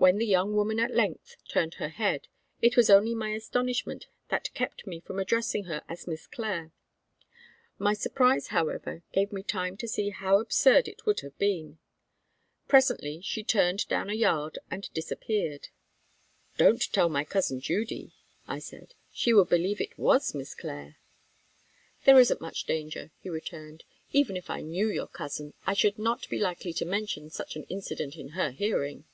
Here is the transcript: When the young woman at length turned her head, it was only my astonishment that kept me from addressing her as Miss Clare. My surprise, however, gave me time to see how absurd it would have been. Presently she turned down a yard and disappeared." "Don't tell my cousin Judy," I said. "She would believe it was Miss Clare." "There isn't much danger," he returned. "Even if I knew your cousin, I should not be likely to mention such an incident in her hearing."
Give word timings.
When 0.00 0.18
the 0.18 0.26
young 0.26 0.54
woman 0.54 0.78
at 0.78 0.94
length 0.94 1.34
turned 1.48 1.74
her 1.74 1.88
head, 1.88 2.28
it 2.62 2.76
was 2.76 2.88
only 2.88 3.16
my 3.16 3.30
astonishment 3.30 4.06
that 4.28 4.54
kept 4.54 4.86
me 4.86 5.00
from 5.00 5.18
addressing 5.18 5.64
her 5.64 5.82
as 5.88 6.06
Miss 6.06 6.28
Clare. 6.28 6.70
My 7.80 7.94
surprise, 7.94 8.46
however, 8.46 9.02
gave 9.10 9.32
me 9.32 9.42
time 9.42 9.76
to 9.78 9.88
see 9.88 10.10
how 10.10 10.38
absurd 10.38 10.86
it 10.86 11.04
would 11.04 11.18
have 11.22 11.36
been. 11.36 11.78
Presently 12.68 13.20
she 13.22 13.42
turned 13.42 13.88
down 13.88 14.08
a 14.08 14.14
yard 14.14 14.60
and 14.70 14.88
disappeared." 14.94 15.66
"Don't 16.56 16.92
tell 16.92 17.08
my 17.08 17.24
cousin 17.24 17.58
Judy," 17.58 18.14
I 18.46 18.60
said. 18.60 18.94
"She 19.10 19.32
would 19.34 19.48
believe 19.48 19.80
it 19.80 19.98
was 19.98 20.32
Miss 20.32 20.54
Clare." 20.54 20.98
"There 22.04 22.20
isn't 22.20 22.40
much 22.40 22.66
danger," 22.66 23.10
he 23.18 23.30
returned. 23.30 23.82
"Even 24.12 24.36
if 24.36 24.48
I 24.48 24.60
knew 24.60 24.88
your 24.88 25.08
cousin, 25.08 25.54
I 25.66 25.74
should 25.74 25.98
not 25.98 26.28
be 26.28 26.38
likely 26.38 26.72
to 26.74 26.84
mention 26.84 27.30
such 27.30 27.56
an 27.56 27.64
incident 27.64 28.14
in 28.14 28.28
her 28.38 28.52
hearing." 28.52 29.04